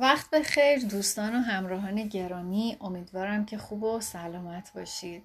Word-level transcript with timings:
وقت 0.00 0.30
به 0.30 0.42
خیر 0.42 0.78
دوستان 0.78 1.34
و 1.34 1.38
همراهان 1.38 2.08
گرامی 2.08 2.76
امیدوارم 2.80 3.46
که 3.46 3.58
خوب 3.58 3.82
و 3.82 4.00
سلامت 4.00 4.72
باشید. 4.74 5.22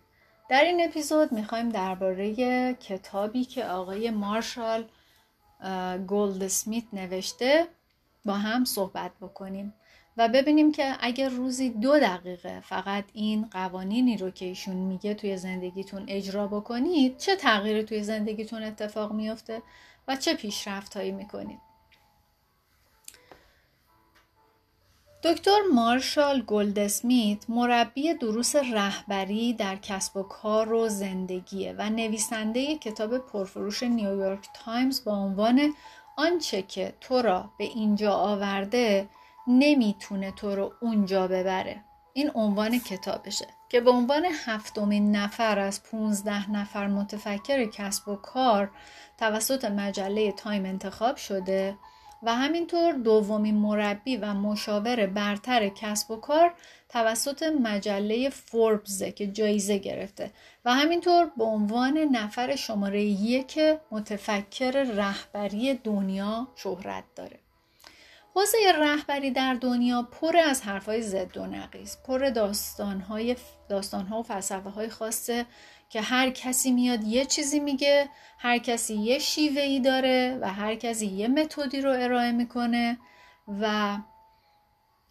در 0.50 0.64
این 0.64 0.84
اپیزود 0.84 1.32
می‌خوایم 1.32 1.70
درباره 1.70 2.34
کتابی 2.74 3.46
که 3.46 3.66
آقای 3.66 4.10
مارشال 4.10 4.86
گولد 6.08 6.48
سمیت 6.48 6.84
نوشته 6.94 7.68
با 8.26 8.34
هم 8.34 8.66
صحبت 8.66 9.12
بکنیم 9.22 9.74
و 10.18 10.30
ببینیم 10.30 10.72
که 10.72 10.96
اگر 11.00 11.30
روزی 11.30 11.70
دو 11.70 12.00
دقیقه 12.00 12.60
فقط 12.60 13.06
این 13.14 13.46
قوانینی 13.52 14.18
رو 14.18 14.30
که 14.30 14.46
ایشون 14.46 14.76
میگه 14.76 15.14
توی 15.14 15.38
زندگیتون 15.38 16.06
اجرا 16.08 16.48
بکنید 16.48 17.18
چه 17.18 17.36
تغییری 17.36 17.84
توی 17.84 18.04
زندگیتون 18.04 18.64
اتفاق 18.64 19.12
میافته 19.12 19.62
و 20.08 20.16
چه 20.16 20.34
پیشرفت 20.34 20.98
هایی 20.98 21.12
می‌کنید؟ 21.12 21.73
دکتر 25.24 25.58
مارشال 25.74 26.42
گلدسمیت 26.42 27.50
مربی 27.50 28.14
دروس 28.14 28.56
رهبری 28.56 29.54
در 29.54 29.76
کسب 29.76 30.18
و 30.18 30.24
کار 30.24 30.74
و 30.74 30.90
زندگیه 30.90 31.76
و 31.78 31.90
نویسنده 31.90 32.78
کتاب 32.78 33.18
پرفروش 33.18 33.84
نیویورک 33.84 34.48
تایمز 34.54 35.04
با 35.04 35.12
عنوان 35.12 35.74
آنچه 36.18 36.62
که 36.62 36.94
تو 37.02 37.22
را 37.22 37.50
به 37.58 37.64
اینجا 37.64 38.14
آورده 38.14 39.10
نمی‌تونه 39.48 40.32
تو 40.32 40.56
رو 40.56 40.74
اونجا 40.82 41.28
ببره. 41.28 41.84
این 42.14 42.32
عنوان 42.36 42.80
کتابشه 42.80 43.48
که 43.70 43.82
به 43.82 43.92
عنوان 43.92 44.26
هفتمین 44.46 45.16
نفر 45.16 45.60
از 45.60 45.84
15 45.84 46.52
نفر 46.52 46.88
متفکر 46.88 47.66
کسب 47.66 48.08
و 48.08 48.16
کار 48.16 48.72
توسط 49.18 49.66
مجله 49.66 50.32
تایم 50.32 50.66
انتخاب 50.66 51.16
شده 51.16 51.78
و 52.24 52.36
همینطور 52.36 52.94
دومین 52.94 53.56
مربی 53.56 54.18
و 54.18 54.34
مشاور 54.34 55.06
برتر 55.06 55.70
کسب 55.70 56.12
و 56.12 56.16
کار 56.16 56.54
توسط 56.90 57.44
مجله 57.44 58.30
فوربز 58.30 59.04
که 59.04 59.28
جایزه 59.28 59.78
گرفته 59.78 60.32
و 60.66 60.74
همینطور 60.74 61.32
به 61.38 61.44
عنوان 61.44 61.98
نفر 61.98 62.56
شماره 62.56 63.04
یک 63.04 63.60
متفکر 63.92 64.72
رهبری 64.72 65.74
دنیا 65.74 66.48
شهرت 66.56 67.04
داره. 67.16 67.40
حوزه 68.36 68.58
رهبری 68.80 69.32
در 69.32 69.54
دنیا 69.54 70.02
پر 70.02 70.38
از 70.38 70.62
حرفهای 70.62 71.02
زد 71.02 71.38
و 71.38 71.46
نقیز 71.46 71.98
پر 72.08 72.30
داستانهای 72.30 73.36
داستانها 73.70 74.20
و 74.20 74.24
فلسفه 74.24 74.70
های 74.70 74.90
خاصه 74.90 75.46
که 75.94 76.02
هر 76.02 76.30
کسی 76.30 76.72
میاد 76.72 77.04
یه 77.04 77.26
چیزی 77.26 77.60
میگه 77.60 78.10
هر 78.38 78.58
کسی 78.58 78.96
یه 78.96 79.20
شیوه 79.20 79.62
ای 79.62 79.80
داره 79.80 80.40
و 80.42 80.54
هر 80.54 80.76
کسی 80.76 81.06
یه 81.06 81.28
متدی 81.28 81.82
رو 81.82 81.92
ارائه 81.92 82.32
می‌کنه 82.32 82.98
و 83.62 83.98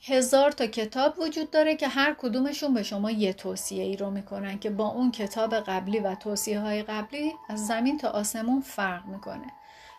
هزار 0.06 0.50
تا 0.50 0.66
کتاب 0.66 1.18
وجود 1.18 1.50
داره 1.50 1.76
که 1.76 1.88
هر 1.88 2.14
کدومشون 2.18 2.74
به 2.74 2.82
شما 2.82 3.10
یه 3.10 3.32
توصیه 3.32 3.84
ای 3.84 3.96
رو 3.96 4.10
می‌کنن 4.10 4.58
که 4.58 4.70
با 4.70 4.88
اون 4.88 5.10
کتاب 5.10 5.54
قبلی 5.54 5.98
و 5.98 6.14
توصیه 6.14 6.60
های 6.60 6.82
قبلی 6.82 7.32
از 7.48 7.66
زمین 7.66 7.98
تا 7.98 8.08
آسمون 8.08 8.60
فرق 8.60 9.06
می‌کنه. 9.06 9.46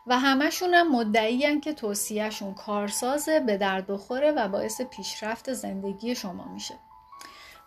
و 0.08 0.20
همشون 0.20 0.74
هم 0.74 0.92
مدعی 0.92 1.60
که 1.60 1.74
توصیهشون 1.74 2.54
کارسازه 2.54 3.40
به 3.40 3.58
درد 3.58 3.88
بخوره 3.88 4.32
و 4.32 4.48
باعث 4.48 4.82
پیشرفت 4.82 5.54
زندگی 5.54 6.16
شما 6.16 6.46
میشه. 6.54 6.74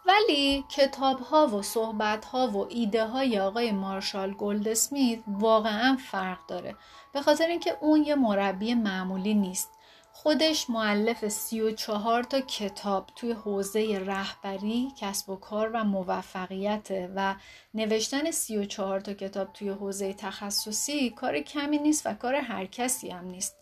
ولی 0.06 0.64
کتاب 0.68 1.20
ها 1.20 1.46
و 1.46 1.62
صحبت 1.62 2.24
ها 2.24 2.48
و 2.48 2.66
ایده 2.68 3.06
های 3.06 3.40
آقای 3.40 3.72
مارشال 3.72 4.34
گلدسمیت 4.34 5.18
واقعا 5.26 5.98
فرق 6.10 6.38
داره. 6.48 6.76
به 7.12 7.22
خاطر 7.22 7.46
اینکه 7.46 7.76
اون 7.80 8.02
یه 8.02 8.14
مربی 8.14 8.74
معمولی 8.74 9.34
نیست. 9.34 9.70
خودش 10.12 10.70
معلف 10.70 11.28
سی 11.28 11.60
و 11.60 11.70
چهار 11.70 12.22
تا 12.22 12.40
کتاب 12.40 13.10
توی 13.16 13.32
حوزه 13.32 13.98
رهبری، 13.98 14.92
کسب 15.00 15.30
و 15.30 15.36
کار 15.36 15.70
و 15.74 15.84
موفقیت 15.84 17.10
و 17.16 17.34
نوشتن 17.74 18.30
سی 18.30 18.56
و 18.56 18.64
چهار 18.64 19.00
تا 19.00 19.12
کتاب 19.12 19.52
توی 19.52 19.68
حوزه 19.68 20.14
تخصصی 20.14 21.10
کار 21.10 21.40
کمی 21.40 21.78
نیست 21.78 22.06
و 22.06 22.14
کار 22.14 22.34
هر 22.34 22.66
کسی 22.66 23.10
هم 23.10 23.24
نیست. 23.24 23.56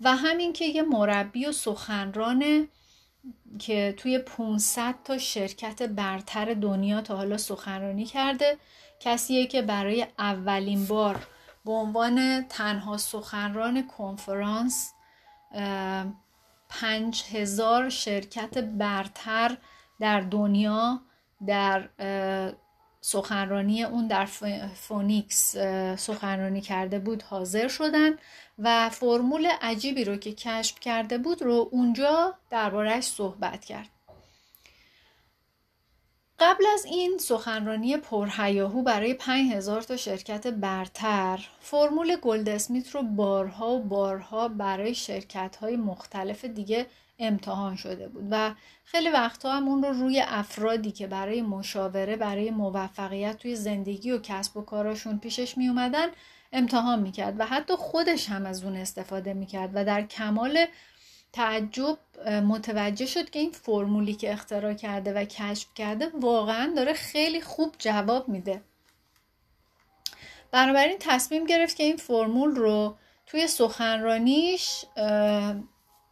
و 0.00 0.16
همین 0.16 0.52
که 0.52 0.64
یه 0.64 0.82
مربی 0.82 1.46
و 1.46 1.52
سخنران 1.52 2.68
که 3.58 3.94
توی 3.96 4.18
500 4.18 4.94
تا 5.04 5.18
شرکت 5.18 5.82
برتر 5.82 6.54
دنیا 6.54 7.00
تا 7.00 7.16
حالا 7.16 7.36
سخنرانی 7.36 8.04
کرده 8.04 8.58
کسیه 9.00 9.46
که 9.46 9.62
برای 9.62 10.06
اولین 10.18 10.86
بار 10.86 11.26
به 11.64 11.72
عنوان 11.72 12.44
تنها 12.48 12.96
سخنران 12.96 13.86
کنفرانس 13.86 14.92
پنج 16.68 17.24
هزار 17.32 17.88
شرکت 17.88 18.58
برتر 18.58 19.56
در 20.00 20.20
دنیا 20.20 21.00
در 21.46 21.88
سخنرانی 23.06 23.84
اون 23.84 24.06
در 24.06 24.24
فونیکس 24.74 25.56
سخنرانی 25.96 26.60
کرده 26.60 26.98
بود 26.98 27.22
حاضر 27.22 27.68
شدن 27.68 28.10
و 28.58 28.90
فرمول 28.90 29.46
عجیبی 29.62 30.04
رو 30.04 30.16
که 30.16 30.32
کشف 30.32 30.80
کرده 30.80 31.18
بود 31.18 31.42
رو 31.42 31.68
اونجا 31.72 32.34
دربارهش 32.50 33.04
صحبت 33.04 33.64
کرد. 33.64 33.88
قبل 36.38 36.64
از 36.74 36.84
این 36.84 37.18
سخنرانی 37.18 37.96
پرهیاهو 37.96 38.82
برای 38.82 39.14
5000 39.14 39.82
تا 39.82 39.96
شرکت 39.96 40.46
برتر 40.46 41.48
فرمول 41.60 42.16
گلد 42.16 42.48
اسمیت 42.48 42.90
رو 42.90 43.02
بارها 43.02 43.70
و 43.72 43.82
بارها 43.82 44.48
برای 44.48 44.94
شرکت 44.94 45.56
های 45.56 45.76
مختلف 45.76 46.44
دیگه 46.44 46.86
امتحان 47.18 47.76
شده 47.76 48.08
بود 48.08 48.24
و 48.30 48.54
خیلی 48.84 49.08
وقتها 49.08 49.56
هم 49.56 49.68
اون 49.68 49.82
رو 49.82 49.92
روی 49.92 50.20
افرادی 50.26 50.90
که 50.90 51.06
برای 51.06 51.42
مشاوره 51.42 52.16
برای 52.16 52.50
موفقیت 52.50 53.38
توی 53.38 53.56
زندگی 53.56 54.10
و 54.10 54.18
کسب 54.18 54.56
و 54.56 54.62
کاراشون 54.62 55.18
پیشش 55.18 55.58
می 55.58 55.68
اومدن 55.68 56.08
امتحان 56.52 57.02
می‌کرد 57.02 57.40
و 57.40 57.46
حتی 57.46 57.76
خودش 57.76 58.28
هم 58.28 58.46
از 58.46 58.64
اون 58.64 58.76
استفاده 58.76 59.34
می‌کرد 59.34 59.70
و 59.74 59.84
در 59.84 60.02
کمال 60.02 60.66
تعجب 61.32 61.98
متوجه 62.28 63.06
شد 63.06 63.30
که 63.30 63.38
این 63.38 63.50
فرمولی 63.50 64.14
که 64.14 64.32
اختراع 64.32 64.74
کرده 64.74 65.12
و 65.12 65.24
کشف 65.24 65.68
کرده 65.74 66.10
واقعا 66.20 66.72
داره 66.76 66.92
خیلی 66.92 67.40
خوب 67.40 67.74
جواب 67.78 68.28
میده. 68.28 68.62
بنابراین 70.52 70.96
تصمیم 71.00 71.46
گرفت 71.46 71.76
که 71.76 71.82
این 71.82 71.96
فرمول 71.96 72.56
رو 72.56 72.96
توی 73.26 73.46
سخنرانیش 73.46 74.84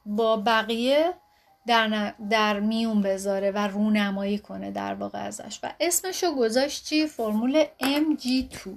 با 0.06 0.36
بقیه 0.36 1.14
در, 1.66 2.14
در 2.30 2.60
میون 2.60 3.02
بذاره 3.02 3.50
و 3.50 3.58
رونمایی 3.58 4.38
کنه 4.38 4.70
در 4.70 4.94
واقع 4.94 5.18
ازش. 5.18 5.58
و 5.62 5.74
اسمشو 5.80 6.34
گذاشت 6.34 6.84
چی؟ 6.84 7.06
فرمول 7.06 7.64
MG2 7.80 8.68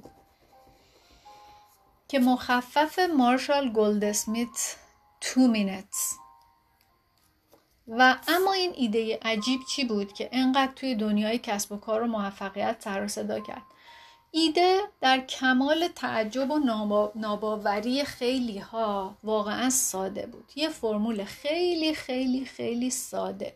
که 2.08 2.19
مخفف 2.19 3.00
مارشال 3.00 3.69
گلدسمیت 3.69 4.75
2 5.36 5.53
minutes 5.53 6.25
و 7.88 8.16
اما 8.28 8.53
این 8.53 8.72
ایده 8.75 9.19
عجیب 9.22 9.59
چی 9.75 9.86
بود 9.86 10.13
که 10.13 10.30
انقدر 10.31 10.72
توی 10.75 10.96
دنیای 10.96 11.38
کسب 11.38 11.72
و 11.72 11.78
کار 11.78 12.02
و 12.02 12.07
موفقیت 12.07 12.75
سر 12.80 13.07
صدا 13.07 13.40
کرد؟ 13.40 13.62
ایده 14.38 14.79
در 15.01 15.19
کمال 15.19 15.88
تعجب 15.88 16.51
و 16.51 16.59
ناباوری 17.16 18.03
خیلی 18.03 18.57
ها 18.57 19.18
واقعا 19.23 19.69
ساده 19.69 20.25
بود. 20.25 20.51
یه 20.56 20.69
فرمول 20.69 21.23
خیلی 21.23 21.94
خیلی 21.94 22.45
خیلی 22.45 22.90
ساده. 22.90 23.56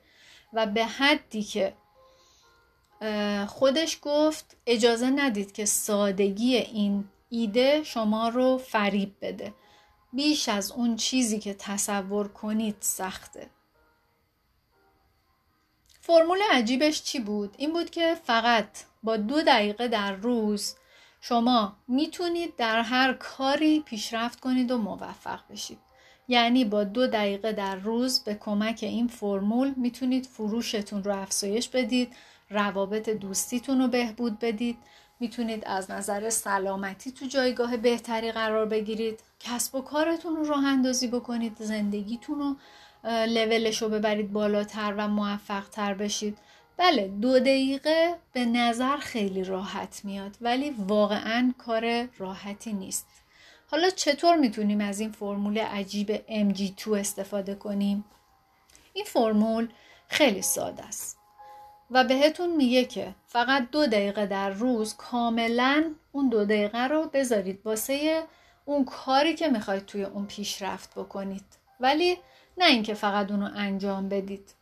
و 0.53 0.65
به 0.65 0.85
حدی 0.85 1.43
که 1.43 1.73
خودش 3.47 3.99
گفت 4.01 4.57
اجازه 4.65 5.09
ندید 5.09 5.51
که 5.51 5.65
سادگی 5.65 6.55
این 6.55 7.09
ایده 7.29 7.83
شما 7.83 8.29
رو 8.29 8.57
فریب 8.57 9.15
بده. 9.21 9.53
بیش 10.13 10.49
از 10.49 10.71
اون 10.71 10.95
چیزی 10.95 11.39
که 11.39 11.53
تصور 11.53 12.27
کنید 12.27 12.75
سخته. 12.79 13.49
فرمول 16.01 16.39
عجیبش 16.51 17.03
چی 17.03 17.19
بود؟ 17.19 17.55
این 17.57 17.73
بود 17.73 17.89
که 17.89 18.15
فقط 18.23 18.69
با 19.03 19.17
دو 19.17 19.41
دقیقه 19.41 19.87
در 19.87 20.13
روز 20.13 20.75
شما 21.21 21.75
می‌تونید 21.87 22.55
در 22.55 22.81
هر 22.81 23.13
کاری 23.13 23.79
پیشرفت 23.79 24.39
کنید 24.39 24.71
و 24.71 24.77
موفق 24.77 25.39
بشید. 25.49 25.77
یعنی 26.27 26.65
با 26.65 26.83
دو 26.83 27.07
دقیقه 27.07 27.51
در 27.51 27.75
روز 27.75 28.19
به 28.23 28.35
کمک 28.35 28.79
این 28.81 29.07
فرمول 29.07 29.73
می‌تونید 29.77 30.25
فروشتون 30.25 31.03
رو 31.03 31.15
افزایش 31.15 31.69
بدید 31.69 32.15
روابط 32.49 33.09
دوستیتون 33.09 33.81
رو 33.81 33.87
بهبود 33.87 34.39
بدید. 34.39 34.77
می‌تونید 35.19 35.63
از 35.65 35.91
نظر 35.91 36.29
سلامتی 36.29 37.11
تو 37.11 37.25
جایگاه 37.25 37.77
بهتری 37.77 38.31
قرار 38.31 38.65
بگیرید. 38.65 39.19
کسب 39.39 39.75
و 39.75 39.81
کارتون 39.81 40.35
رو 40.35 40.43
راه 40.43 40.65
اندازی 40.65 41.07
بکنید 41.07 41.57
زندگیتون 41.59 42.39
رو 42.39 42.55
لولش 43.25 43.81
رو 43.81 43.89
ببرید 43.89 44.33
بالاتر 44.33 44.93
و 44.97 45.07
موفق 45.07 45.93
بشید. 45.93 46.37
بله 46.79 47.07
دو 47.07 47.39
دقیقه 47.39 48.15
به 48.33 48.45
نظر 48.45 48.97
خیلی 48.97 49.43
راحت 49.43 50.01
میاد 50.03 50.37
ولی 50.41 50.69
واقعا 50.69 51.53
کار 51.57 52.07
راحتی 52.17 52.73
نیست. 52.73 53.07
حالا 53.71 53.89
چطور 53.89 54.35
می‌تونیم 54.35 54.81
از 54.81 54.99
این 54.99 55.11
فرمول 55.11 55.57
عجیب 55.57 56.17
MG2 56.17 56.87
استفاده 56.87 57.55
کنیم؟ 57.55 58.05
این 58.93 59.05
فرمول 59.05 59.67
خیلی 60.07 60.41
ساده 60.41 60.83
است 60.83 61.17
و 61.91 62.03
بهتون 62.03 62.55
میگه 62.55 62.85
که 62.85 63.15
فقط 63.27 63.69
دو 63.71 63.85
دقیقه 63.85 64.25
در 64.25 64.49
روز 64.49 64.95
کاملا 64.95 65.95
اون 66.11 66.29
دو 66.29 66.45
دقیقه 66.45 66.87
رو 66.87 67.09
بذارید 67.13 67.61
واسه 67.65 68.23
اون 68.65 68.85
کاری 68.85 69.35
که 69.35 69.47
می‌خواید 69.47 69.85
توی 69.85 70.03
اون 70.03 70.25
پیشرفت 70.25 70.95
بکنید. 70.95 71.45
ولی 71.79 72.17
نه 72.57 72.65
اینکه 72.65 72.93
فقط 72.93 73.31
اونو 73.31 73.49
انجام 73.55 74.09
بدید. 74.09 74.58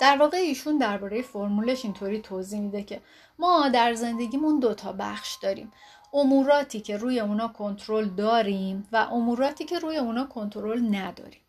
در 0.00 0.16
واقع 0.16 0.36
ایشون 0.36 0.78
درباره 0.78 1.22
فرمولش 1.22 1.84
اینطوری 1.84 2.20
توضیح 2.20 2.60
میده 2.60 2.82
که 2.82 3.00
ما 3.38 3.68
در 3.68 3.94
زندگیمون 3.94 4.60
دو 4.60 4.74
تا 4.74 4.92
بخش 4.92 5.38
داریم. 5.42 5.72
اموراتی 6.12 6.80
که 6.80 6.96
روی 6.96 7.20
اونا 7.20 7.48
کنترل 7.48 8.08
داریم 8.08 8.88
و 8.92 8.96
اموراتی 8.96 9.64
که 9.64 9.78
روی 9.78 9.96
اونا 9.96 10.24
کنترل 10.24 10.94
نداریم. 10.94 11.40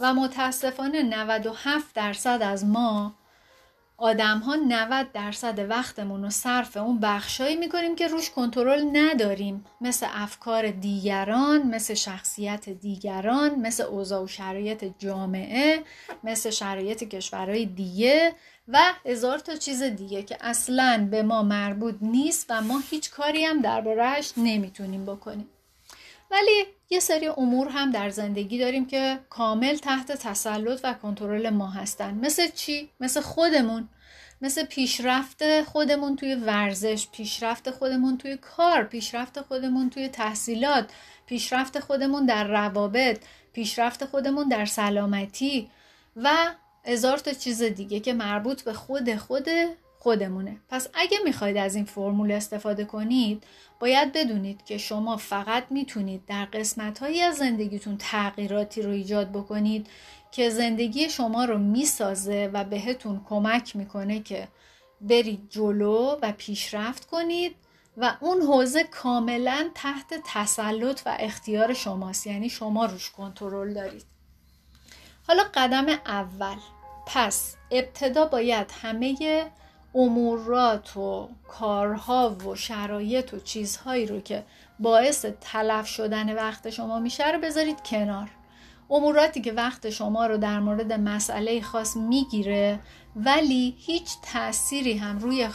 و 0.00 0.14
متاسفانه 0.14 1.02
97 1.02 1.94
درصد 1.94 2.42
از 2.42 2.64
ما 2.64 3.14
آدم 3.96 4.38
ها 4.38 4.54
90 4.54 5.12
درصد 5.12 5.70
وقتمون 5.70 6.22
رو 6.22 6.30
صرف 6.30 6.76
اون 6.76 7.00
بخشایی 7.00 7.56
می‌کنیم 7.56 7.96
که 7.96 8.08
روش 8.08 8.30
کنترل 8.30 8.90
نداریم. 8.92 9.64
مثل 9.80 10.06
افکار 10.14 10.70
دیگران 10.70 11.62
مثل 11.62 11.94
شخصیت 11.94 12.68
دیگران 12.68 13.54
مثل 13.54 13.82
اوضاع 13.82 14.22
و 14.22 14.26
شرایط 14.26 14.84
جامعه 14.98 15.82
مثل 16.24 16.50
شرایط 16.50 17.04
کشورهای 17.04 17.66
دیگه 17.66 18.34
و 18.68 18.78
هزار 19.06 19.38
تا 19.38 19.56
چیز 19.56 19.82
دیگه 19.82 20.22
که 20.22 20.36
اصلا 20.40 21.08
به 21.10 21.22
ما 21.22 21.42
مربوط 21.42 21.94
نیست 22.00 22.46
و 22.50 22.60
ما 22.60 22.82
هیچ 22.90 23.10
کاری 23.10 23.44
هم 23.44 23.60
دربارهش 23.60 24.32
نمی‌تونیم 24.36 25.04
بکنیم. 25.04 25.48
ولی 26.34 26.64
یه 26.90 27.00
سری 27.00 27.26
امور 27.26 27.68
هم 27.68 27.90
در 27.90 28.10
زندگی 28.10 28.58
داریم 28.58 28.86
که 28.86 29.18
کامل 29.30 29.76
تحت 29.76 30.12
تسلط 30.12 30.80
و 30.84 30.94
کنترل 30.94 31.50
ما 31.50 31.70
هستن. 31.70 32.14
مثل 32.14 32.48
چی؟ 32.50 32.90
مثل 33.00 33.20
خودمون. 33.20 33.88
مثل 34.40 34.64
پیشرفت 34.64 35.62
خودمون 35.62 36.16
توی 36.16 36.34
ورزش 36.34 37.08
پیشرفت 37.12 37.70
خودمون 37.70 38.18
توی 38.18 38.36
کار 38.36 38.84
پیشرفت 38.84 39.40
خودمون 39.40 39.90
توی 39.90 40.08
تحصیلات 40.08 40.90
پیشرفت 41.26 41.80
خودمون 41.80 42.26
در 42.26 42.44
روابط 42.44 43.20
پیشرفت 43.52 44.04
خودمون 44.04 44.48
در 44.48 44.64
سلامتی 44.64 45.70
و 46.16 46.54
هزار 46.84 47.18
تا 47.18 47.32
چیز 47.32 47.62
دیگه 47.62 48.00
که 48.00 48.12
مربوط 48.12 48.62
به 48.62 48.72
خود 48.72 49.16
خود 49.16 49.48
خودمونه. 50.04 50.56
پس 50.68 50.88
اگه 50.94 51.18
می‌خواید 51.24 51.56
از 51.56 51.74
این 51.74 51.84
فرمول 51.84 52.32
استفاده 52.32 52.84
کنید 52.84 53.44
باید 53.80 54.12
بدونید 54.12 54.64
که 54.64 54.78
شما 54.78 55.16
فقط 55.16 55.64
می‌تونید 55.70 56.24
در 56.26 56.44
قسمت 56.44 56.98
هایی 56.98 57.22
از 57.22 57.36
زندگیتون 57.36 57.96
تغییراتی 57.98 58.82
رو 58.82 58.90
ایجاد 58.90 59.32
بکنید 59.32 59.86
که 60.32 60.50
زندگی 60.50 61.10
شما 61.10 61.44
رو 61.44 61.58
می‌سازه 61.58 62.50
و 62.52 62.64
بهتون 62.64 63.20
کمک 63.28 63.76
می‌کنه 63.76 64.20
که 64.20 64.48
برید 65.00 65.46
جلو 65.50 66.18
و 66.22 66.32
پیشرفت 66.38 67.04
کنید 67.04 67.56
و 67.96 68.16
اون 68.20 68.42
حوزه 68.42 68.84
کاملا 68.84 69.70
تحت 69.74 70.14
تسلط 70.26 71.00
و 71.06 71.16
اختیار 71.20 71.74
شماست. 71.74 72.26
یعنی 72.26 72.48
شما 72.48 72.86
روش 72.86 73.10
کنترل 73.10 73.74
دارید. 73.74 74.04
حالا 75.28 75.42
قدم 75.54 75.86
اول. 76.06 76.56
پس 77.06 77.56
ابتدا 77.70 78.24
باید 78.24 78.70
همه 78.82 79.16
امورات 79.94 80.96
و 80.96 81.28
کارها 81.48 82.30
و 82.30 82.54
شرایط 82.54 83.34
و 83.34 83.38
چیزهایی 83.38 84.06
رو 84.06 84.20
که 84.20 84.44
باعث 84.78 85.26
تلف 85.40 85.86
شدن 85.86 86.34
وقت 86.34 86.70
شما 86.70 86.98
میشه 86.98 87.32
رو 87.32 87.40
بذارید 87.40 87.82
کنار. 87.82 88.30
اموراتی 88.90 89.40
که 89.40 89.52
وقت 89.52 89.90
شما 89.90 90.26
رو 90.26 90.36
در 90.36 90.60
مورد 90.60 90.92
مسئله 90.92 91.60
خاص 91.60 91.96
می‌گیره 91.96 92.80
ولی 93.16 93.74
هیچ 93.78 94.08
تأثیری 94.22 94.96
هم 94.98 95.18
روی 95.18 95.48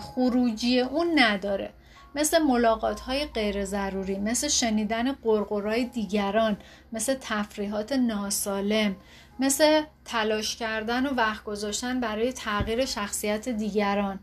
خروجی 0.00 0.80
اون 0.80 1.10
نداره. 1.14 1.72
مثل 2.14 2.38
ملاقات 2.38 3.00
های 3.00 3.24
غیر 3.24 3.64
ضروری 3.64 4.18
مثل 4.18 4.48
شنیدن 4.48 5.12
قرقرای 5.12 5.84
دیگران 5.84 6.56
مثل 6.92 7.16
تفریحات 7.20 7.92
ناسالم 7.92 8.96
مثل 9.40 9.82
تلاش 10.04 10.56
کردن 10.56 11.06
و 11.06 11.14
وقت 11.14 11.44
گذاشتن 11.44 12.00
برای 12.00 12.32
تغییر 12.32 12.84
شخصیت 12.84 13.48
دیگران 13.48 14.20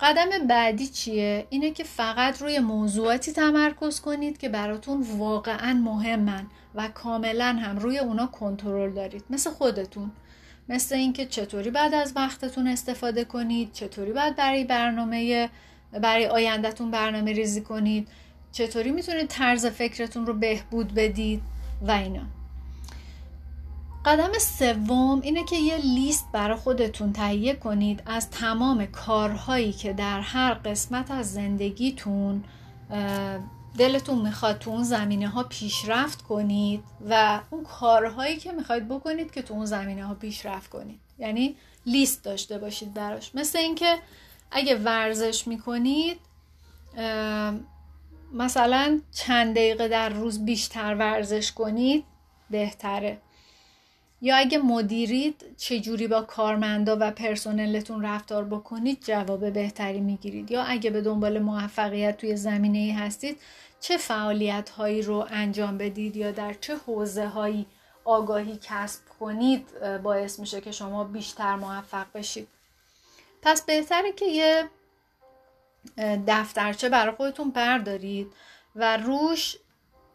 قدم 0.00 0.46
بعدی 0.46 0.86
چیه؟ 0.86 1.46
اینه 1.50 1.70
که 1.70 1.84
فقط 1.84 2.42
روی 2.42 2.58
موضوعاتی 2.58 3.32
تمرکز 3.32 4.00
کنید 4.00 4.38
که 4.38 4.48
براتون 4.48 5.06
واقعا 5.18 5.74
مهمن 5.74 6.46
و 6.74 6.88
کاملا 6.88 7.58
هم 7.62 7.78
روی 7.78 7.98
اونا 7.98 8.26
کنترل 8.26 8.90
دارید 8.90 9.24
مثل 9.30 9.50
خودتون 9.50 10.10
مثل 10.68 10.94
اینکه 10.94 11.26
چطوری 11.26 11.70
بعد 11.70 11.94
از 11.94 12.12
وقتتون 12.16 12.66
استفاده 12.66 13.24
کنید 13.24 13.72
چطوری 13.72 14.12
بعد 14.12 14.36
برای 14.36 14.64
برنامه 14.64 15.50
برای 15.92 16.26
آیندهتون 16.26 16.90
برنامه 16.90 17.32
ریزی 17.32 17.60
کنید. 17.60 18.08
چطوری 18.52 18.90
می‌تونید 18.90 19.26
طرز 19.26 19.66
فکرتون 19.66 20.26
رو 20.26 20.34
بهبود 20.34 20.94
بدید 20.94 21.42
و 21.82 21.90
اینا. 21.90 22.22
قدم 24.04 24.32
سوم 24.38 25.20
اینه 25.20 25.44
که 25.44 25.56
یه 25.56 25.76
لیست 25.76 26.26
برای 26.32 26.56
خودتون 26.56 27.12
تهیه 27.12 27.54
کنید 27.54 28.02
از 28.06 28.30
تمام 28.30 28.86
کارهایی 28.86 29.72
که 29.72 29.92
در 29.92 30.20
هر 30.20 30.54
قسمت 30.54 31.10
از 31.10 31.32
زندگیتون 31.32 32.44
دلتون 33.78 34.18
می‌خواد 34.18 34.58
تو 34.58 34.70
اون 34.70 34.82
زمینه 34.82 35.28
ها 35.28 35.42
پیشرفت 35.42 36.22
کنید 36.22 36.84
و 37.10 37.40
اون 37.50 37.64
کارهایی 37.64 38.36
که 38.36 38.52
می‌خواید 38.52 38.88
بکنید 38.88 39.32
که 39.32 39.42
تو 39.42 39.54
اون 39.54 39.66
زمینه 39.66 40.06
ها 40.06 40.14
پیشرفت 40.14 40.70
کنید. 40.70 41.00
یعنی 41.18 41.56
لیست 41.86 42.24
داشته 42.24 42.58
باشید 42.58 42.94
براش. 42.94 43.34
مثل 43.34 43.58
اینکه 43.58 43.98
اگه 44.50 44.76
ورزش 44.76 45.46
می‌کنید 45.46 46.18
مثلا 48.32 49.00
چند 49.12 49.54
دقیقه 49.54 49.88
در 49.88 50.08
روز 50.08 50.44
بیشتر 50.44 50.94
ورزش 50.94 51.52
کنید 51.52 52.04
بهتره. 52.50 53.18
یا 54.22 54.36
اگه 54.36 54.58
مدیرید 54.58 55.44
چجوری 55.56 56.08
با 56.08 56.22
کارمندا 56.22 56.96
و 57.00 57.10
پرسنلتون 57.10 58.02
رفتار 58.02 58.44
بکنید 58.44 59.04
جواب 59.04 59.52
بهتری 59.52 60.00
می‌گیرید. 60.00 60.50
یا 60.50 60.62
اگه 60.62 60.90
به 60.90 61.00
دنبال 61.00 61.38
موفقیت 61.38 62.16
توی 62.16 62.36
زمینه 62.36 62.78
ای 62.78 62.90
هستید 62.90 63.40
چه 63.80 63.96
فعالیت 63.96 64.70
هایی 64.70 65.02
رو 65.02 65.26
انجام 65.30 65.78
بدید 65.78 66.16
یا 66.16 66.30
در 66.30 66.54
چه 66.60 66.76
حوزه 66.76 67.26
هایی 67.26 67.66
آگاهی 68.04 68.58
کسب 68.62 69.00
کنید 69.20 69.66
باعث 70.02 70.38
میشه 70.38 70.60
که 70.60 70.72
شما 70.72 71.04
بیشتر 71.04 71.54
موفق 71.56 72.06
بشید. 72.14 72.48
پس 73.42 73.62
بهتره 73.62 74.12
که 74.12 74.24
یه 74.24 74.70
دفترچه 76.26 76.88
برای 76.88 77.14
خودتون 77.14 77.50
بردارید 77.50 78.32
و 78.76 78.96
روش 78.96 79.56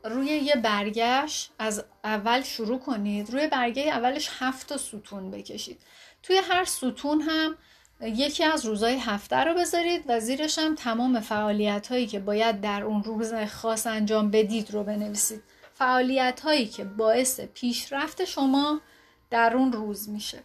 روی 0.03 0.25
یه 0.25 0.55
برگش 0.55 1.49
از 1.59 1.85
اول 2.03 2.41
شروع 2.41 2.79
کنید. 2.79 3.29
روی 3.29 3.47
برگه 3.47 3.83
اولش 3.83 4.29
هفت 4.39 4.67
تا 4.67 4.77
ستون 4.77 5.31
بکشید. 5.31 5.81
توی 6.23 6.37
هر 6.37 6.65
ستون 6.65 7.21
هم 7.21 7.57
یکی 8.01 8.43
از 8.43 8.65
روزهای 8.65 8.97
هفته 8.97 9.35
رو 9.35 9.53
بذارید 9.53 10.03
و 10.07 10.19
زیرش 10.19 10.59
هم 10.59 10.75
تمام 10.75 11.19
فعالیت 11.19 11.87
هایی 11.87 12.07
که 12.07 12.19
باید 12.19 12.61
در 12.61 12.83
اون 12.83 13.03
روز 13.03 13.33
خاص 13.33 13.87
انجام 13.87 14.31
بدید 14.31 14.71
رو 14.71 14.83
بنویسید. 14.83 15.43
فعالیت 15.73 16.39
هایی 16.39 16.67
که 16.67 16.83
باعث 16.83 17.39
پیشرفت 17.39 18.25
شما 18.25 18.81
در 19.29 19.53
اون 19.55 19.73
روز 19.73 20.09
میشه. 20.09 20.43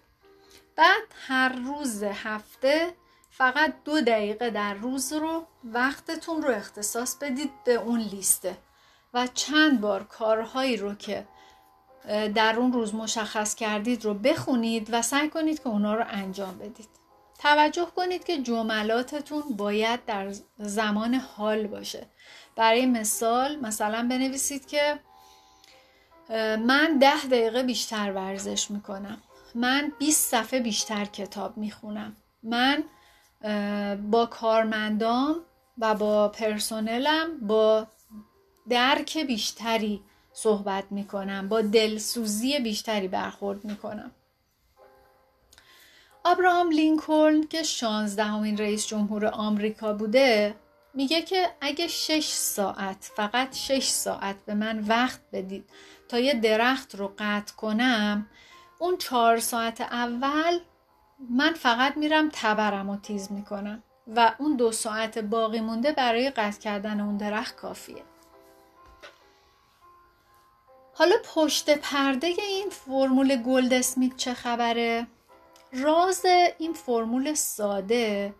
بعد 0.76 1.02
هر 1.28 1.48
روز 1.48 2.02
هفته 2.02 2.94
فقط 3.30 3.74
دو 3.84 4.00
دقیقه 4.00 4.50
در 4.50 4.74
روز 4.74 5.12
رو 5.12 5.46
وقتتون 5.64 6.42
رو 6.42 6.54
اختصاص 6.54 7.16
بدید 7.16 7.50
به 7.64 7.74
اون 7.74 8.00
لیسته 8.00 8.56
و 9.14 9.26
چند 9.34 9.80
بار 9.80 10.04
کارهایی 10.04 10.76
رو 10.76 10.94
که 10.94 11.26
در 12.34 12.56
اون 12.58 12.72
روز 12.72 12.94
مشخص 12.94 13.54
کردید 13.54 14.04
رو 14.04 14.14
بخونید 14.14 14.88
و 14.92 15.02
سعی 15.02 15.28
کنید 15.28 15.62
که 15.62 15.68
اونا 15.68 15.94
رو 15.94 16.04
انجام 16.08 16.58
بدید. 16.58 16.88
توجه 17.38 17.86
کنید 17.96 18.24
که 18.24 18.42
جملاتتون 18.42 19.42
باید 19.56 20.04
در 20.04 20.32
زمان 20.58 21.14
حال 21.14 21.66
باشه. 21.66 22.06
برای 22.56 22.86
مثال 22.86 23.56
مثلا 23.56 24.06
بنویسید 24.10 24.66
که 24.66 25.00
من 26.58 26.98
ده 26.98 27.26
دقیقه 27.26 27.62
بیشتر 27.62 28.12
ورزش 28.12 28.70
می‌کنم. 28.70 29.22
من 29.54 29.92
20 29.98 30.30
صفحه 30.30 30.60
بیشتر 30.60 31.04
کتاب 31.04 31.56
می‌خونم. 31.56 32.16
من 32.42 32.84
با 34.10 34.26
کارمندام 34.26 35.36
و 35.78 35.94
با 35.94 36.28
پرسنلم 36.28 37.38
با 37.40 37.86
درک 38.68 39.18
بیشتری 39.18 40.02
صحبت 40.32 40.84
می‌کنم. 40.90 41.48
با 41.48 41.60
دلسوزی 41.60 42.58
بیشتری 42.58 43.08
برخورد 43.08 43.64
می‌کنم. 43.64 44.10
آبراهام 46.24 46.70
لینکلن 46.70 47.46
که 47.46 47.62
شانزدهمین 47.62 48.58
رئیس 48.58 48.86
جمهور 48.86 49.26
آمریکا 49.26 49.92
بوده 49.92 50.54
میگه 50.94 51.22
که 51.22 51.48
اگه 51.60 51.86
شش 51.86 52.28
ساعت 52.28 53.10
فقط 53.16 53.54
شش 53.54 53.88
ساعت 53.88 54.36
به 54.46 54.54
من 54.54 54.78
وقت 54.78 55.20
بدید 55.32 55.70
تا 56.08 56.18
یه 56.18 56.34
درخت 56.34 56.94
رو 56.94 57.14
قطع 57.18 57.54
کنم 57.54 58.26
اون 58.78 58.96
چهار 58.96 59.38
ساعت 59.38 59.80
اول 59.80 60.58
من 61.30 61.52
فقط 61.52 61.96
میرم 61.96 62.28
تبرم 62.32 62.90
و 62.90 62.96
تیز 62.96 63.32
می‌کنم 63.32 63.82
و 64.16 64.34
اون 64.38 64.56
دو 64.56 64.72
ساعت 64.72 65.18
باقی 65.18 65.60
مونده 65.60 65.92
برای 65.92 66.30
قطع 66.30 66.60
کردن 66.60 67.00
اون 67.00 67.16
درخت 67.16 67.56
کافیه. 67.56 68.02
حالا 70.94 71.16
پشت 71.34 71.78
پرده 71.78 72.26
این 72.26 72.70
فرمول 72.70 73.36
گلد 73.36 73.72
اسمیت 73.72 74.16
چه 74.16 74.34
خبره؟ 74.34 75.06
راز 75.72 76.26
این 76.58 76.72
فرمول 76.72 77.34
ساده 77.34 78.34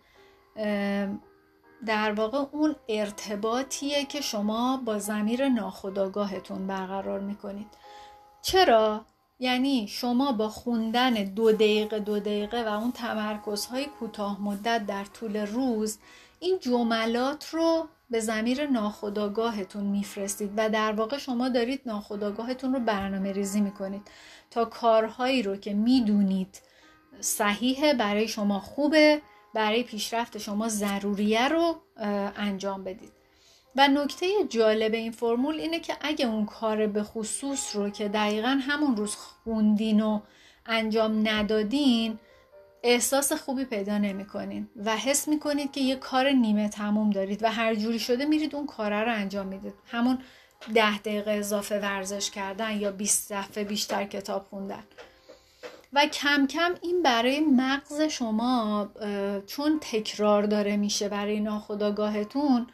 در 1.85 2.11
واقع 2.11 2.37
اون 2.51 2.75
ارتباطیه 2.87 4.05
که 4.05 4.21
شما 4.21 4.81
با 4.85 4.99
ضمیر 4.99 5.49
ناخودآگاهتون 5.49 6.67
برقرار 6.67 7.19
می‌کنید. 7.19 7.67
چرا؟ 8.41 9.05
یعنی 9.39 9.87
شما 9.87 10.31
با 10.31 10.49
خوندن 10.49 11.13
دو 11.13 11.51
دقیقه 11.51 11.99
دو 11.99 12.19
دقیقه 12.19 12.63
و 12.63 12.67
اون 12.67 12.91
تمرکزهای 12.91 13.85
کوتاه 13.85 14.41
مدت 14.41 14.85
در 14.85 15.05
طول 15.05 15.37
روز 15.37 15.97
این 16.39 16.59
جملات 16.59 17.49
رو 17.49 17.87
به 18.09 18.19
زمیر 18.19 18.67
ناخودآگاهتون 18.67 19.83
میفرستید 19.83 20.53
و 20.57 20.69
در 20.69 20.91
واقع 20.91 21.17
شما 21.17 21.49
دارید 21.49 21.81
ناخودآگاهتون 21.85 22.73
رو 22.73 22.79
برنامه 22.79 23.31
ریزی 23.31 23.61
می‌کنید 23.61 24.01
تا 24.51 24.65
کارهایی 24.65 25.41
رو 25.41 25.55
که 25.55 25.73
می‌دونید 25.73 26.61
صحیحه 27.19 27.93
برای 27.93 28.27
شما 28.27 28.59
خوبه 28.59 29.21
برای 29.53 29.83
پیشرفت 29.83 30.37
شما 30.37 30.69
ضروریه 30.69 31.47
رو 31.47 31.75
انجام 32.35 32.83
بدید. 32.83 33.18
و 33.79 33.87
نکته 33.87 34.25
جالب 34.49 34.93
این 34.93 35.11
فرمول 35.11 35.55
اینه 35.55 35.79
که 35.79 35.97
اگه 36.01 36.25
اون 36.25 36.45
کار 36.45 36.87
به 36.87 37.03
خصوص 37.03 37.75
رو 37.75 37.89
که 37.89 38.07
دقیقا 38.07 38.59
همون 38.61 38.97
روز 38.97 39.15
خوندین 39.15 40.01
و 40.01 40.19
انجام 40.65 41.27
ندادین 41.27 42.19
احساس 42.83 43.33
خوبی 43.33 43.65
پیدا 43.65 43.97
نمی‌کنین 43.97 44.69
و 44.85 44.97
حس 44.97 45.27
می‌کنید 45.27 45.71
که 45.71 45.81
یه 45.81 45.95
کار 45.95 46.29
نیمه 46.29 46.69
تموم 46.69 47.09
دارید 47.09 47.43
و 47.43 47.51
هر 47.51 47.75
جوری 47.75 47.99
شده 47.99 48.25
میرید 48.25 48.55
اون 48.55 48.65
کاره 48.65 49.03
رو 49.03 49.13
انجام 49.13 49.47
می‌دید. 49.47 49.73
همون 49.87 50.17
ده 50.73 50.97
دقیقه 50.97 51.31
اضافه 51.31 51.79
ورزش 51.79 52.31
کردن 52.31 52.77
یا 52.77 52.91
20 52.91 53.33
دفعه 53.33 53.63
بیشتر 53.63 54.05
کتاب 54.05 54.47
خوندن. 54.49 54.83
و 55.93 56.05
کم 56.05 56.47
کم 56.47 56.75
این 56.81 57.03
برای 57.03 57.39
مغز 57.39 58.01
شما 58.01 58.89
چون 59.47 59.79
تکرار 59.81 60.43
داره 60.43 60.77
میشه 60.77 61.09
برای 61.09 61.39
ناخداگاهتون 61.39 62.67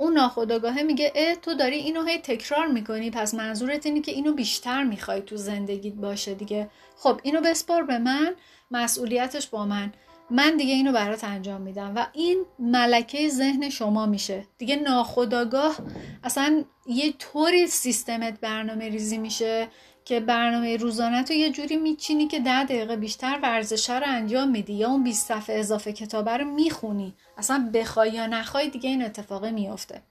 اون 0.00 0.12
ناخداگاهه 0.12 0.82
میگه 0.82 1.12
اه 1.14 1.34
تو 1.34 1.54
داری 1.54 1.76
اینو 1.76 2.04
هی 2.04 2.18
تکرار 2.18 2.66
می‌کنی 2.66 3.10
پس 3.10 3.34
منظورت 3.34 3.86
اینه 3.86 4.00
که 4.00 4.12
اینو 4.12 4.32
بیشتر 4.32 4.84
می‌خوای 4.84 5.20
تو 5.20 5.36
زندگیت 5.36 5.94
باشه 5.94 6.34
دیگه. 6.34 6.70
خب 6.96 7.20
اینو 7.22 7.40
بسپار 7.40 7.82
به 7.82 7.98
من 7.98 8.34
مسئولیتش 8.70 9.46
با 9.46 9.66
من. 9.66 9.92
من 10.30 10.56
دیگه 10.56 10.74
اینو 10.74 10.92
برات 10.92 11.24
انجام 11.24 11.60
میدم. 11.60 11.92
و 11.96 12.06
این 12.12 12.44
ملکه 12.58 13.28
ذهن 13.28 13.68
شما 13.68 14.06
میشه. 14.06 14.46
دیگه 14.58 14.76
ناخداگاه 14.76 15.76
اصلا 16.24 16.64
یه 16.86 17.12
طوری 17.12 17.66
سیستمت 17.66 18.40
برنامه 18.40 18.88
ریزی 18.88 19.18
میشه 19.18 19.68
که 20.08 20.20
برنامه 20.20 20.76
روزانه 20.76 21.22
تو 21.22 21.32
یه 21.32 21.50
جوری 21.50 21.76
میچینی 21.76 22.26
که 22.26 22.40
ده 22.40 22.64
دقیقه 22.64 22.96
بیشتر 22.96 23.38
ورزشه 23.42 23.98
رو 23.98 24.06
انجام 24.06 24.48
میدی 24.48 24.72
یا 24.72 24.88
اون 24.88 25.04
20 25.04 25.28
صفحه 25.28 25.56
اضافه 25.58 25.92
کتابه 25.92 26.36
رو 26.36 26.44
می‌خونی 26.44 27.14
اصلا 27.38 27.70
بخوای 27.74 28.10
یا 28.10 28.26
نخوای 28.26 28.68
دیگه 28.68 28.90
این 28.90 29.04
اتفاق 29.04 29.44
میافته. 29.44 30.02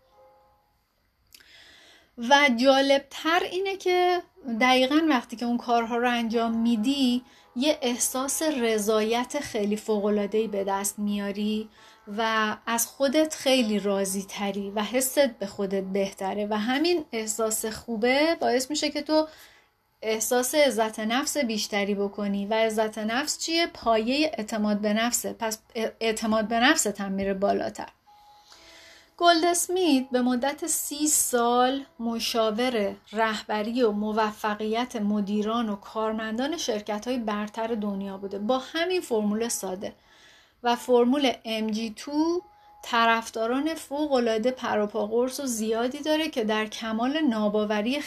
و 2.18 2.50
جالبتر 2.56 3.40
اینه 3.52 3.78
که 3.78 4.22
دقیقا 4.62 5.02
وقتی 5.10 5.36
که 5.36 5.46
اون 5.46 5.58
کارها 5.58 5.98
رو 5.98 6.10
انجام 6.10 6.58
میدی 6.58 7.22
یه 7.56 7.78
احساس 7.82 8.42
رضایت 8.42 9.40
خیلی 9.40 9.76
فوقلادهی 9.76 10.48
به 10.48 10.64
دست 10.64 11.00
میاری 11.00 11.70
و 12.18 12.56
از 12.66 12.88
خودت 12.88 13.36
خیلی 13.36 13.80
راضی 13.80 14.26
تری 14.30 14.70
و 14.70 14.82
حست 14.82 15.28
به 15.28 15.46
خودت 15.46 15.84
بهتره. 15.84 16.48
و 16.50 16.58
همین 16.58 17.06
احساس 17.12 17.66
خوبه 17.66 18.38
باعث 18.42 18.70
میشه 18.70 18.90
که 18.90 19.02
تو 19.02 19.28
احساس 20.02 20.56
عزت 20.56 21.00
نفس 21.00 21.38
بیشتری 21.38 21.96
بکنی. 21.96 22.46
و 22.46 22.54
عزت 22.54 22.98
نفس 22.98 23.38
چیه؟ 23.38 23.68
پایه 23.68 24.32
اعتماد 24.38 24.82
به 24.82 24.94
نفسه 24.94 25.34
پس 25.34 25.60
اعتماد 25.76 26.48
به 26.48 26.60
نفست 26.60 27.02
هم 27.02 27.12
میره 27.12 27.34
بالاتر. 27.34 27.90
گلد 29.18 29.46
اسمیت 29.46 30.10
به 30.12 30.22
مدت 30.22 30.68
سی 30.68 31.08
سال 31.08 31.86
مشاور 32.00 32.96
رهبری 33.12 33.84
و 33.84 33.92
موفقیت 33.92 34.96
مدیران 34.96 35.70
و 35.70 35.76
کارمندان 35.76 36.58
شرکت 36.58 37.08
های 37.08 37.18
برتر 37.18 37.68
دنیا 37.68 38.18
بوده. 38.18 38.40
با 38.40 38.58
همین 38.58 39.02
فرمول 39.02 39.48
ساده 39.48 39.94
و 40.64 40.76
فرمول 40.76 41.32
MG2 41.32 42.12
طرفداران 42.90 43.76
فوقالعاده 43.76 44.52
پروپاقرص 44.52 45.40
و 45.40 45.46
زیادی 45.46 46.00
داره 46.00 46.30
که 46.30 46.44
در 46.44 46.66
کمال 46.66 47.20
ناباوری 47.20 48.02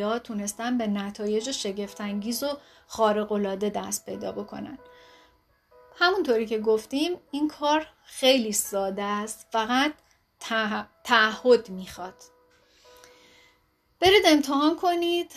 ها 0.00 0.18
تونستن 0.18 0.78
به 0.78 0.86
نتایج 0.86 1.50
شگفتانگیز 1.50 2.42
و 2.42 2.46
خارق‌العاده 2.86 3.70
دست 3.70 4.06
پیدا 4.06 4.32
بکنن. 4.32 4.78
همونطوری 5.98 6.46
که 6.46 6.58
گفتیم 6.58 7.12
این 7.30 7.48
کار 7.48 7.86
خیلی 8.04 8.52
ساده 8.52 9.02
است 9.02 9.46
فقط 9.50 9.92
تعهد 11.04 11.68
می‌خواد. 11.70 12.14
برید 14.00 14.22
امتحان 14.26 14.76
کنید 14.76 15.32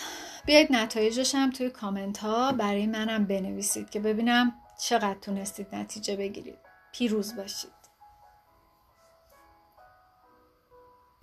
بیاید 0.46 0.72
نتایجش 0.72 1.36
هم 1.36 1.52
توی 1.52 1.70
کامنت 1.70 2.18
ها 2.18 2.52
برای 2.52 2.88
منم 2.88 3.26
بنویسید 3.26 3.90
که 3.90 4.00
ببینم 4.00 4.54
چقدر 4.82 5.20
تونستید 5.22 5.76
نتیجه 5.76 6.16
بگیرید. 6.16 6.60
پیروز 6.92 7.36
باشید. 7.36 7.75